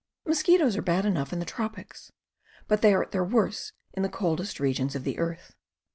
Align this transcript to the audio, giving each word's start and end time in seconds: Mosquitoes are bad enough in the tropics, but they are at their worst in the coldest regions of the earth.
Mosquitoes 0.25 0.75
are 0.75 0.81
bad 0.81 1.05
enough 1.05 1.31
in 1.31 1.37
the 1.37 1.45
tropics, 1.45 2.11
but 2.67 2.81
they 2.81 2.91
are 2.91 3.03
at 3.03 3.11
their 3.11 3.23
worst 3.23 3.71
in 3.93 4.01
the 4.01 4.09
coldest 4.09 4.59
regions 4.59 4.95
of 4.95 5.03
the 5.03 5.19
earth. 5.19 5.55